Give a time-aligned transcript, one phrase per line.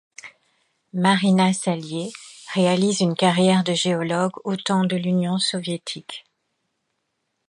[0.93, 2.11] Marina Salié
[2.55, 6.25] réalise une carrière de géologue au temps de l'Union soviétique.